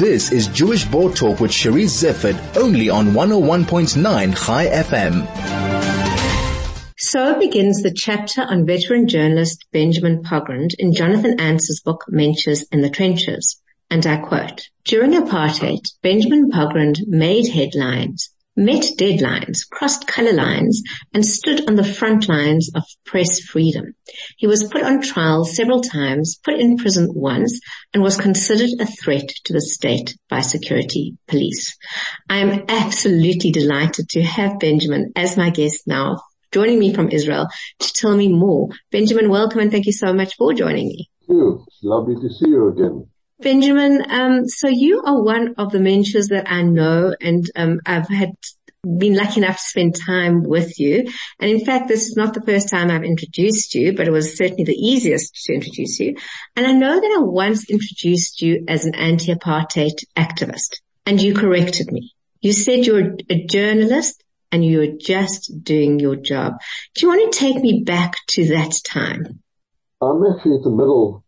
[0.00, 5.26] This is Jewish Board Talk with Charisse Zeifert, only on 101.9 Chai FM.
[6.96, 12.80] So begins the chapter on veteran journalist Benjamin Pogrund in Jonathan Ancer's book Mensches in
[12.80, 13.60] the Trenches.
[13.90, 20.82] And I quote, during apartheid, Benjamin Pogrund made headlines met deadlines, crossed color lines,
[21.14, 23.94] and stood on the front lines of press freedom.
[24.36, 27.60] He was put on trial several times, put in prison once,
[27.94, 31.76] and was considered a threat to the state by security police.
[32.28, 36.22] I am absolutely delighted to have Benjamin as my guest now,
[36.52, 38.68] joining me from Israel to tell me more.
[38.90, 41.08] Benjamin, welcome and thank you so much for joining me.
[41.26, 41.64] Thank you.
[41.66, 43.06] It's lovely to see you again.
[43.42, 48.08] Benjamin, um, so you are one of the mentors that I know and um, I've
[48.08, 48.34] had
[48.82, 51.06] been lucky enough to spend time with you.
[51.38, 54.36] And in fact, this is not the first time I've introduced you, but it was
[54.36, 56.16] certainly the easiest to introduce you.
[56.56, 61.92] And I know that I once introduced you as an anti-apartheid activist and you corrected
[61.92, 62.14] me.
[62.40, 66.54] You said you're a journalist and you're just doing your job.
[66.94, 69.40] Do you want to take me back to that time?
[70.00, 71.22] I'm actually at the middle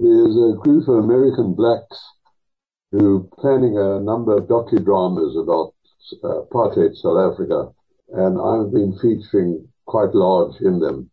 [0.00, 1.98] there's a group of American blacks
[2.92, 5.74] who are planning a number of docudramas about
[6.22, 7.68] uh, apartheid South Africa,
[8.14, 11.10] and I've been featuring quite large in them.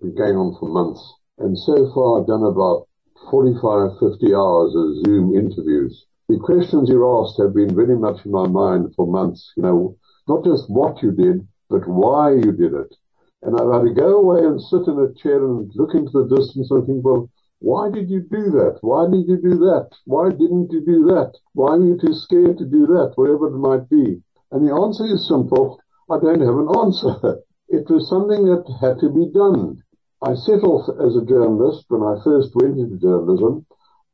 [0.00, 1.02] Been going on for months,
[1.38, 2.88] and so far I've done about
[3.30, 6.06] 45, 50 hours of Zoom interviews.
[6.28, 9.52] The questions you asked have been very much in my mind for months.
[9.56, 9.96] You know,
[10.26, 12.94] not just what you did, but why you did it.
[13.42, 16.36] And I've had to go away and sit in a chair and look into the
[16.36, 18.78] distance and think, well, why did you do that?
[18.82, 19.90] Why did you do that?
[20.04, 21.32] Why didn't you do that?
[21.54, 23.12] Why were you too scared to do that?
[23.16, 24.22] Whatever it might be.
[24.52, 25.80] And the answer is simple.
[26.08, 27.42] I don't have an answer.
[27.70, 29.82] It was something that had to be done.
[30.22, 33.66] I set off as a journalist when I first went into journalism.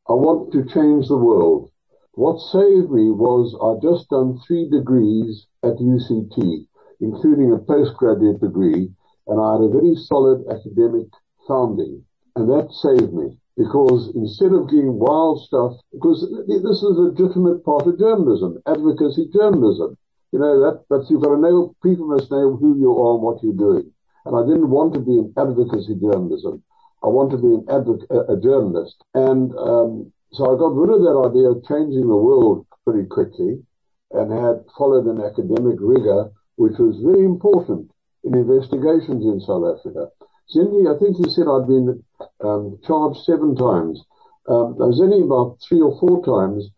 [0.09, 1.71] I want to change the world.
[2.15, 6.67] What saved me was I'd just done three degrees at UCT,
[6.99, 8.91] including a postgraduate degree,
[9.27, 11.07] and I had a very solid academic
[11.47, 12.03] founding.
[12.35, 17.63] And that saved me because instead of doing wild stuff, because this is a legitimate
[17.63, 19.97] part of journalism, advocacy journalism.
[20.31, 23.23] You know, that, but you've got to know, people must know who you are and
[23.23, 23.89] what you're doing.
[24.25, 26.61] And I didn't want to be in advocacy journalism.
[27.03, 28.99] I want to be an advocate, a journalist.
[29.13, 33.63] And, um, so I got rid of that idea of changing the world pretty quickly
[34.11, 37.89] and had followed an academic rigor, which was very important
[38.25, 40.11] in investigations in South Africa.
[40.47, 42.03] Cindy, I think you said I'd been
[42.41, 44.03] um, charged seven times.
[44.47, 46.69] Um, I was only about three or four times,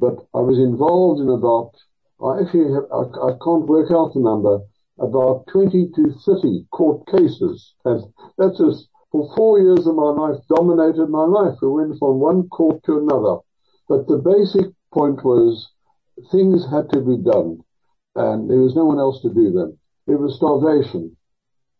[0.00, 1.72] but I was involved in about,
[2.20, 4.60] I actually have, I, I can't work out the number,
[4.98, 7.74] about 20 to 30 court cases.
[7.84, 8.02] And
[8.36, 11.58] that's just, for four years of my life, dominated my life.
[11.62, 13.38] We went from one court to another.
[13.88, 15.70] But the basic point was
[16.32, 17.62] things had to be done
[18.16, 19.78] and there was no one else to do them.
[20.06, 21.16] It was starvation.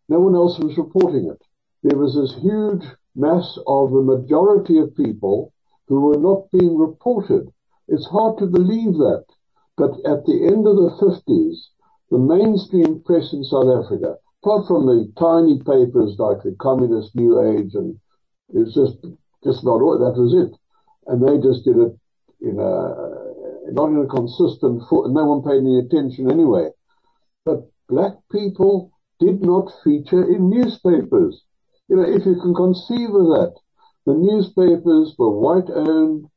[0.07, 1.41] No one else was reporting it.
[1.83, 2.85] There was this huge
[3.15, 5.53] mass of the majority of people
[5.87, 7.51] who were not being reported.
[7.87, 9.25] It's hard to believe that.
[9.77, 11.57] But at the end of the 50s,
[12.11, 17.41] the mainstream press in South Africa, apart from the tiny papers like the Communist New
[17.41, 17.99] Age, and
[18.53, 18.97] it was just,
[19.43, 20.57] just not all, that was it.
[21.07, 21.97] And they just did it
[22.41, 26.69] in a, not in a consistent foot, and no one paid any attention anyway.
[27.43, 28.91] But black people
[29.25, 31.41] did not feature in newspapers.
[31.87, 33.55] You know, if you can conceive of that,
[34.05, 36.29] the newspapers were white owned,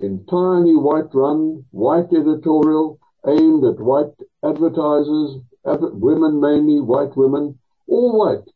[0.00, 4.12] entirely white run, white editorial, aimed at white
[4.44, 8.48] advertisers, women mainly, white women, all white.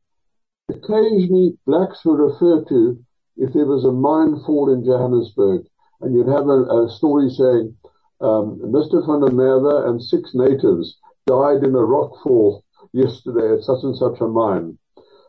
[0.68, 2.98] Occasionally blacks were referred to
[3.38, 5.64] if there was a mine fall in Johannesburg
[6.02, 7.74] and you'd have a, a story saying,
[8.20, 9.06] um, Mr.
[9.06, 12.62] van der Merwe and six natives died in a rock fall
[12.92, 14.78] yesterday at such and such a mine,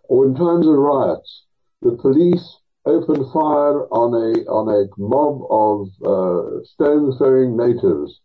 [0.07, 1.45] or in times of riots,
[1.81, 8.19] the police opened fire on a on a mob of uh, stone throwing natives,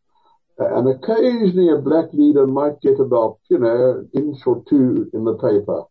[0.58, 5.24] and occasionally a black leader might get about you know an inch or two in
[5.24, 5.84] the paper.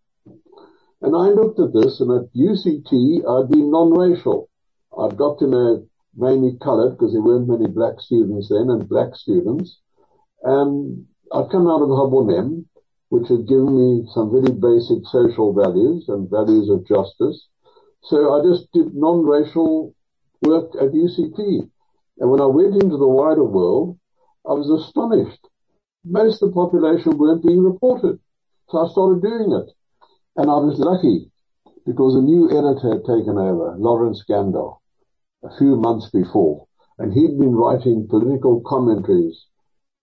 [1.01, 4.49] And I looked at this, and at UCT I'd been non-racial.
[4.97, 5.85] I'd got to know
[6.15, 9.79] mainly coloured because there weren't many black students then, and black students.
[10.43, 12.65] And I'd come out of Habonim,
[13.13, 17.47] which had given me some very basic social values and values of justice.
[18.01, 19.93] So I just did non-racial
[20.41, 21.69] work at UCT.
[22.17, 23.99] And when I went into the wider world,
[24.49, 25.47] I was astonished.
[26.03, 28.17] Most of the population weren't being reported.
[28.69, 29.69] So I started doing it.
[30.35, 31.29] And I was lucky
[31.85, 34.77] because a new editor had taken over, Laurence Gandar,
[35.43, 36.65] a few months before.
[36.97, 39.45] and he'd been writing political commentaries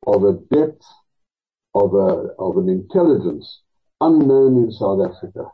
[0.07, 0.87] of a depth
[1.75, 3.61] of a, of an intelligence
[4.01, 5.51] unknown in South Africa.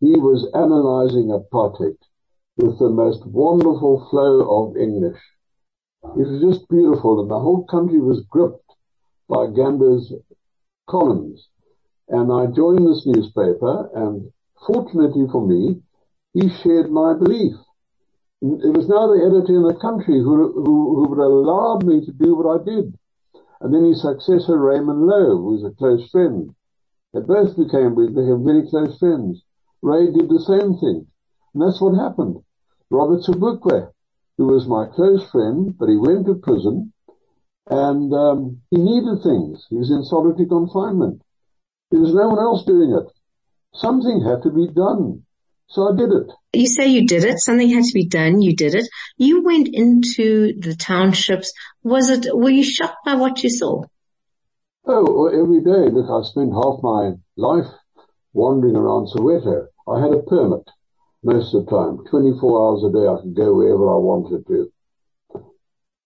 [0.00, 1.96] He was analyzing apartheid
[2.56, 5.20] with the most wonderful flow of English.
[6.16, 8.72] It was just beautiful and the whole country was gripped
[9.28, 10.12] by Gandar's
[10.88, 11.48] columns.
[12.08, 14.32] And I joined this newspaper and
[14.66, 15.80] fortunately for me,
[16.34, 17.54] he shared my belief.
[18.42, 22.12] It was now the editor in the country who, who, who would allow me to
[22.12, 22.98] do what I did.
[23.62, 26.52] And then his successor, Raymond Louw, who was a close friend.
[27.14, 29.42] They both became, we became very close friends.
[29.82, 31.06] Ray did the same thing.
[31.54, 32.42] And that's what happened.
[32.90, 33.92] Robert Sobukwe,
[34.36, 36.92] who was my close friend, but he went to prison
[37.70, 39.64] and um, he needed things.
[39.70, 41.22] He was in solitary confinement.
[41.90, 43.12] There was no one else doing it.
[43.74, 45.22] Something had to be done.
[45.72, 46.26] So I did it.
[46.52, 47.40] You say you did it.
[47.40, 48.42] Something had to be done.
[48.42, 48.86] You did it.
[49.16, 51.50] You went into the townships.
[51.82, 53.84] Was it, were you shocked by what you saw?
[54.84, 55.90] Oh, every day.
[55.90, 57.72] Look, I spent half my life
[58.34, 59.68] wandering around Soweto.
[59.88, 60.68] I had a permit
[61.24, 62.04] most of the time.
[62.10, 64.72] 24 hours a day I could go wherever I wanted to.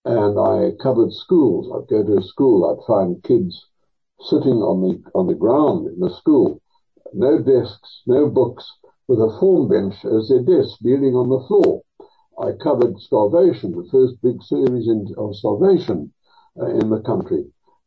[0.05, 1.67] And I covered schools.
[1.75, 2.71] I'd go to a school.
[2.71, 3.67] I'd find kids
[4.21, 6.61] sitting on the, on the ground in the school.
[7.13, 8.71] No desks, no books
[9.07, 11.81] with a form bench as their desk kneeling on the floor.
[12.39, 16.13] I covered starvation, the first big series in, of starvation
[16.59, 17.45] uh, in the country.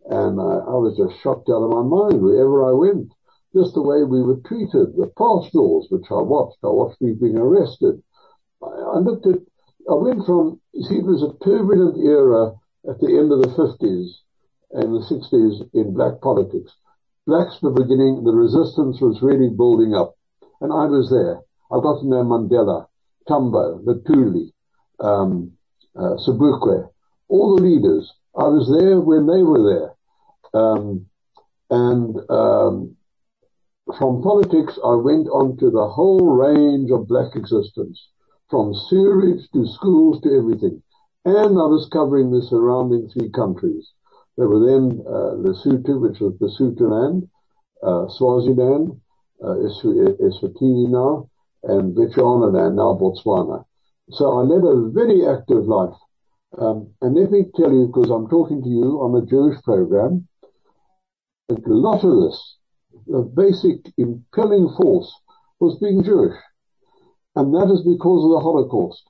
[0.08, 3.12] And uh, I was just shocked out of my mind wherever I went.
[3.54, 6.58] Just the way we were treated, the pastorals which I watched.
[6.64, 8.02] I watched me being arrested.
[8.62, 9.38] I, I looked at,
[9.90, 12.54] I went from, you see, it was a turbulent era
[12.88, 14.08] at the end of the 50s
[14.72, 16.72] and the 60s in black politics.
[17.26, 20.16] Blacks were beginning, the resistance was really building up.
[20.60, 21.40] And I was there.
[21.72, 22.86] I got to know Mandela,
[23.28, 24.52] Tambo, Luthuli,
[24.98, 25.52] um,
[25.96, 26.16] uh,
[27.28, 28.12] all the leaders.
[28.36, 29.94] I was there when they were
[30.52, 30.60] there.
[30.62, 31.06] Um,
[31.70, 32.96] and um,
[33.98, 38.08] from politics, I went on to the whole range of black existence,
[38.48, 40.82] from sewerage to schools to everything.
[41.24, 43.88] And I was covering the surrounding three countries.
[44.36, 47.28] There were then uh, Lesotho, which was Basutoland,
[47.82, 49.00] uh, Swaziland,
[49.42, 51.28] Eswatini now,
[51.64, 53.64] and Botswana and now Botswana.
[54.10, 55.96] So I led a very active life.
[56.58, 60.26] Um, and let me tell you, because I'm talking to you on a Jewish program,
[61.48, 62.56] a lot of this,
[63.06, 65.12] the basic impelling force
[65.60, 66.36] was being Jewish.
[67.36, 69.02] And that is because of the Holocaust.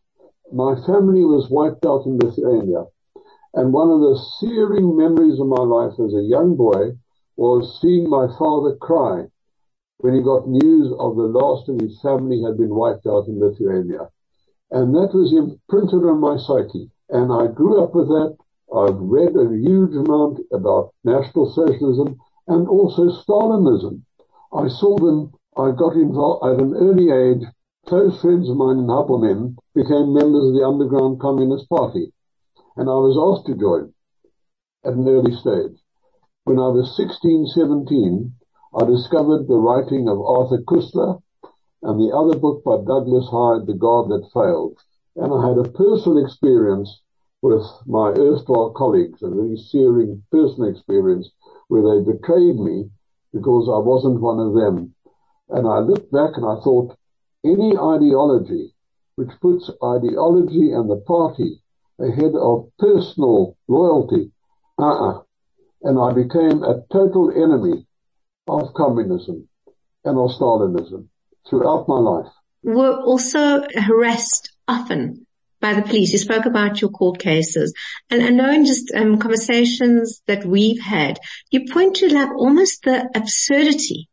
[0.52, 2.84] My family was wiped out in Lithuania.
[3.54, 6.92] And one of the searing memories of my life as a young boy
[7.36, 9.26] was seeing my father cry
[10.00, 13.38] when he got news of the last of his family had been wiped out in
[13.38, 14.08] Lithuania.
[14.70, 16.90] And that was imprinted on my psyche.
[17.10, 18.36] And I grew up with that.
[18.72, 24.02] I've read a huge amount about National Socialism and also Stalinism.
[24.52, 27.44] I saw them, I got involved at an early age.
[27.86, 32.12] Close friends of mine in Habonim became members of the underground Communist Party.
[32.76, 33.92] And I was asked to join
[34.84, 35.76] at an early stage.
[36.44, 38.32] When I was 16, 17,
[38.72, 41.20] I discovered the writing of Arthur Koestler
[41.82, 44.78] and the other book by Douglas Hyde, The God That Failed.
[45.16, 47.00] And I had a personal experience
[47.42, 51.28] with my erstwhile colleagues, a very searing personal experience
[51.66, 52.88] where they betrayed me
[53.32, 54.94] because I wasn't one of them.
[55.48, 56.96] And I looked back and I thought,
[57.44, 58.72] any ideology
[59.16, 61.60] which puts ideology and the party
[61.98, 64.30] ahead of personal loyalty,
[64.78, 65.22] uh-uh.
[65.82, 67.86] And I became a total enemy
[68.50, 69.48] of communism
[70.04, 71.08] and of Stalinism
[71.48, 72.32] throughout my life.
[72.62, 75.26] Were also harassed often
[75.60, 76.12] by the police.
[76.12, 77.74] You spoke about your court cases
[78.10, 81.18] and I know in just um, conversations that we've had,
[81.50, 84.08] you point to like almost the absurdity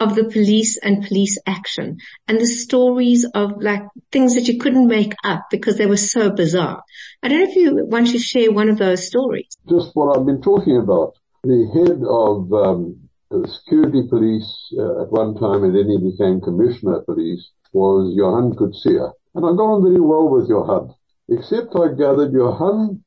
[0.00, 4.88] of the police and police action and the stories of like things that you couldn't
[4.88, 6.82] make up because they were so bizarre.
[7.22, 9.56] I don't know if you want to share one of those stories.
[9.68, 11.16] Just what I've been talking about.
[11.42, 16.40] The head of um, the security police uh, at one time, and then he became
[16.40, 18.98] commissioner of police, was Johan Coetzee.
[19.34, 20.92] And I got on very well with Johan,
[21.28, 23.04] except I gathered Johan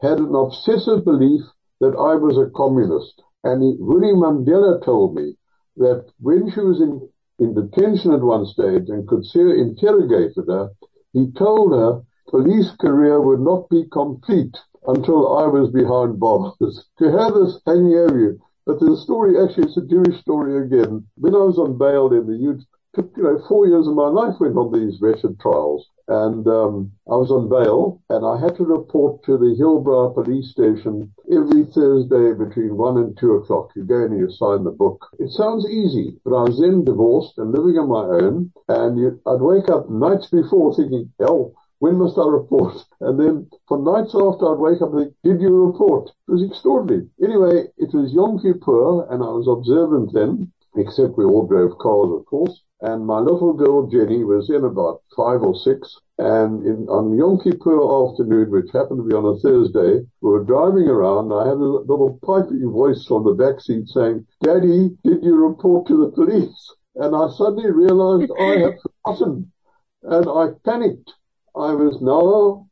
[0.00, 1.42] had an obsessive belief
[1.80, 3.20] that I was a communist.
[3.42, 5.34] And he, Winnie Mandela told me
[5.76, 7.08] that when she was in,
[7.40, 10.70] in detention at one stage and Coetzee interrogated her,
[11.12, 16.54] he told her police career would not be complete until I was behind bars.
[16.98, 21.06] to have this hanging over you but the story, actually, it's a Jewish story again.
[21.16, 24.08] When I was on bail in the youth, took, you know, four years of my
[24.08, 25.88] life went on these wretched trials.
[26.06, 30.50] and um, I was on bail, and I had to report to the Hillbrow police
[30.50, 33.70] station every Thursday between one and two o'clock.
[33.74, 35.06] You go and you sign the book.
[35.18, 39.20] It sounds easy, but I was then divorced and living on my own, and you,
[39.26, 41.52] I'd wake up nights before thinking, hell,
[41.84, 42.82] when must I report?
[43.02, 46.08] And then for nights after I'd wake up and think, did you report?
[46.26, 47.10] It was extraordinary.
[47.22, 52.08] Anyway, it was Yom Kippur and I was observant then, except we all drove cars,
[52.10, 52.62] of course.
[52.80, 55.94] And my little girl Jenny was in about five or six.
[56.16, 60.44] And in, on Yom Kippur afternoon, which happened to be on a Thursday, we were
[60.44, 61.32] driving around.
[61.32, 65.36] And I had a little piping voice on the back seat saying, Daddy, did you
[65.36, 66.56] report to the police?
[66.96, 69.52] And I suddenly realized I had forgotten.
[70.00, 71.12] And I panicked.
[71.56, 72.66] I was now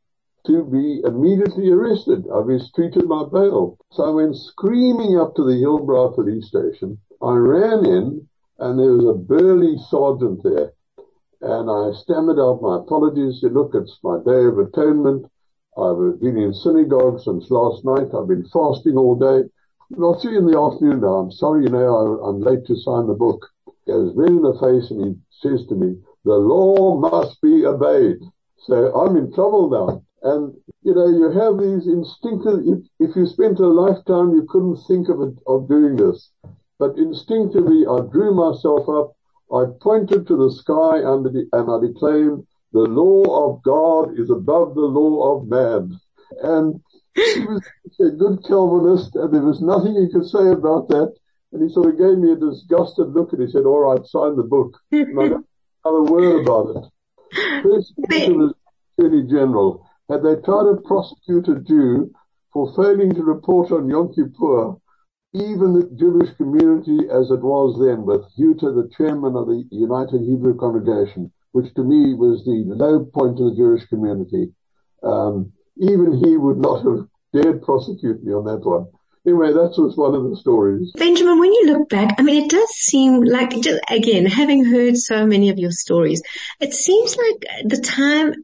[0.47, 2.27] to be immediately arrested.
[2.27, 3.79] I was treated my bail.
[3.93, 6.99] So I went screaming up to the Hillbrow police station.
[7.23, 10.73] I ran in and there was a burly sergeant there.
[11.43, 13.41] And I stammered out my apologies.
[13.41, 15.31] Said, look, it's my day of atonement.
[15.79, 18.13] I've been in synagogue since last night.
[18.13, 19.49] I've been fasting all day.
[19.95, 21.19] And I'll see you in the afternoon now.
[21.23, 23.47] I'm sorry, you know, I, I'm late to sign the book.
[23.87, 27.65] He goes red in the face and he says to me, the law must be
[27.65, 28.19] obeyed.
[28.65, 30.05] So I'm in trouble now.
[30.23, 34.79] And, you know, you have these instinctive, if, if you spent a lifetime, you couldn't
[34.87, 36.31] think of it, of doing this.
[36.79, 39.17] But instinctively, I drew myself up.
[39.53, 44.31] I pointed to the sky and, the, and I declaimed, the law of God is
[44.31, 46.01] above the law of man.
[46.43, 46.81] And
[47.15, 47.63] he was
[48.01, 51.13] a good Calvinist and there was nothing he could say about that.
[51.53, 54.37] And he sort of gave me a disgusted look and he said, all right, sign
[54.37, 54.79] the book.
[54.93, 55.45] And
[55.85, 56.93] I don't a word about it.
[57.63, 58.55] Persecution was
[58.99, 59.87] Attorney General.
[60.09, 62.13] Had they tried to prosecute a Jew
[62.53, 64.77] for failing to report on Yom Kippur,
[65.33, 70.21] even the Jewish community as it was then, with Yutar, the chairman of the United
[70.21, 74.53] Hebrew Congregation, which to me was the low point of the Jewish community,
[75.03, 78.87] um, even he would not have dared prosecute me on that one
[79.27, 80.93] anyway, that was one of the stories.
[80.97, 83.53] Benjamin, when you look back, I mean, it does seem like,
[83.91, 86.23] again, having heard so many of your stories,
[86.61, 88.35] it seems like the time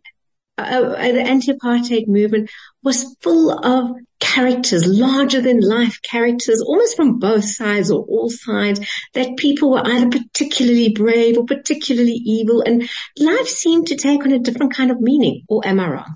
[0.58, 2.50] uh, uh, the anti-apartheid movement
[2.82, 8.80] was full of characters, larger than life characters, almost from both sides or all sides,
[9.14, 14.32] that people were either particularly brave or particularly evil, and life seemed to take on
[14.32, 15.44] a different kind of meaning.
[15.48, 16.14] Or am I wrong?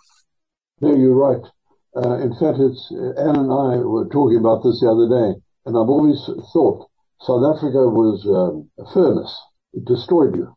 [0.80, 1.44] No, you're right.
[1.94, 5.38] Uh, in fact, it's, uh, Anne and I were talking about this the other day,
[5.66, 6.88] and I've always thought
[7.20, 9.38] South Africa was um, a furnace.
[9.74, 10.56] It destroyed you.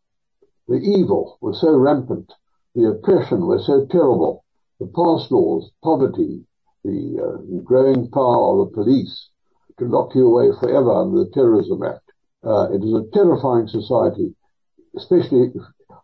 [0.70, 2.32] The evil was so rampant.
[2.74, 4.46] The oppression was so terrible.
[4.80, 6.46] The pass laws, poverty,
[6.86, 9.30] the uh, growing power of the police
[9.80, 12.12] to lock you away forever under the Terrorism Act.
[12.46, 14.34] Uh, it was a terrifying society,
[14.96, 15.52] especially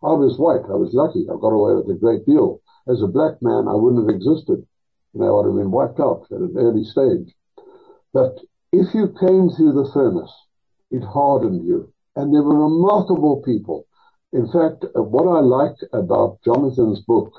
[0.03, 0.67] I was white.
[0.67, 1.23] I was lucky.
[1.29, 2.59] I got away with a great deal.
[2.87, 4.67] As a black man, I wouldn't have existed
[5.13, 7.35] they would have been wiped out at an early stage.
[8.13, 8.39] But
[8.71, 10.33] if you came through the furnace,
[10.89, 11.91] it hardened you.
[12.15, 13.85] And they were remarkable people.
[14.33, 17.33] In fact, uh, what I like about Jonathan's book,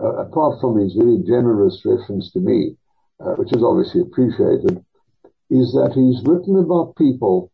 [0.00, 2.76] uh, apart from his very generous reference to me,
[3.20, 4.84] uh, which is obviously appreciated,
[5.50, 7.52] is that he's written about people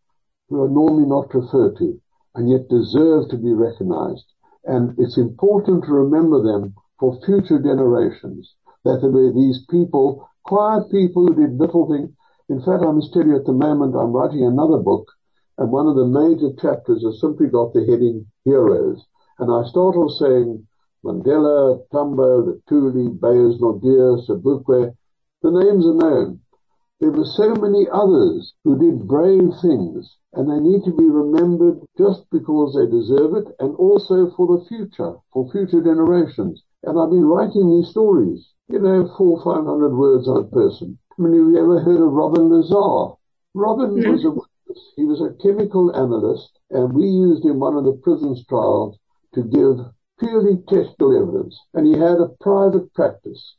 [0.49, 2.01] who are normally not referred to
[2.35, 4.25] and yet deserve to be recognized.
[4.65, 8.55] And it's important to remember them for future generations
[8.89, 12.09] that there were these people, quiet people who did little things.
[12.49, 15.13] In fact, I must tell you at the moment I'm writing another book
[15.59, 19.05] and one of the major chapters has simply got the heading Heroes.
[19.39, 20.67] And I start off saying
[21.05, 24.97] Mandela, Tambo, Luthuli, Beyers Naudé, Sobukwe,
[25.43, 26.41] the names are known.
[27.01, 31.85] There were so many others who did brave things and they need to be remembered
[31.99, 36.65] just because they deserve it and also for the future, for future generations.
[36.85, 40.99] And I've been writing these stories you know, four, five hundred words on a person.
[41.19, 43.17] I mean, have you ever heard of Robin Lazar?
[43.55, 44.13] Robin mm-hmm.
[44.13, 44.93] was a witness.
[44.97, 48.99] he was a chemical analyst, and we used him one of the prison's trials
[49.35, 49.81] to give
[50.21, 53.57] purely technical evidence, and he had a private practice.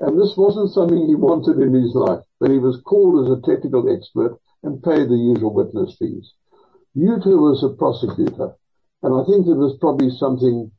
[0.00, 3.42] And this wasn't something he wanted in his life, but he was called as a
[3.42, 6.32] technical expert and paid the usual witness fees.
[6.96, 8.54] Yutar was a prosecutor,
[9.02, 10.70] and I think there was probably something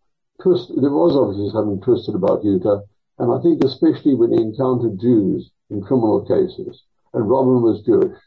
[0.41, 0.69] twist.
[0.69, 2.83] There was obviously something twisted about Yutar,
[3.17, 8.17] and I think especially when he encountered Jews in criminal cases, and Robin was Jewish.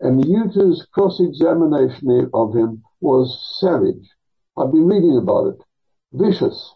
[0.00, 4.08] And Yutar's cross-examination of him was savage.
[4.56, 5.62] I've been reading about it.
[6.12, 6.74] Vicious.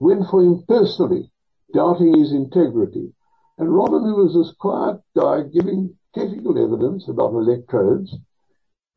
[0.00, 1.30] Went for him personally,
[1.74, 3.12] doubting his integrity.
[3.58, 8.16] And Robin, who was this quiet guy giving technical evidence about electrodes,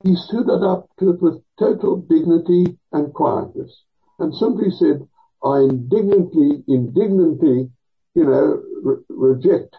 [0.04, 3.84] he stood up to it with total dignity and quietness
[4.20, 5.08] and simply said,
[5.44, 7.70] I indignantly, indignantly,
[8.15, 9.75] you know, re- reject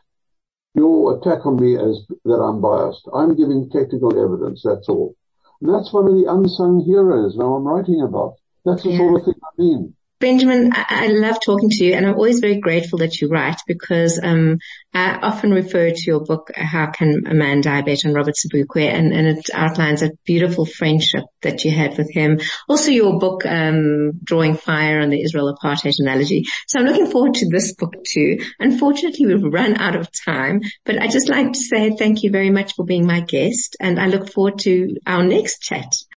[0.74, 3.06] your attack on me as that I'm biased.
[3.14, 5.14] I'm giving technical evidence, that's all.
[5.60, 8.34] And that's one of the unsung heroes now I'm writing about.
[8.64, 8.98] That's the yeah.
[8.98, 9.94] sort of thing I mean.
[10.24, 14.18] Benjamin, I, love talking to you and I'm always very grateful that you write because
[14.22, 14.56] um,
[14.94, 18.88] I often refer to your book, How Can a Man Die Better, on Robert Sobukwe
[18.88, 22.40] and, and it outlines a beautiful friendship that you had with him.
[22.70, 26.46] Also your book, um, Drawing Fire on the Israel Apartheid Analogy.
[26.68, 28.38] So I'm looking forward to this book too.
[28.58, 32.48] Unfortunately, we've run out of time, but I'd just like to say thank you very
[32.48, 35.92] much for being my guest and I look forward to our next chat.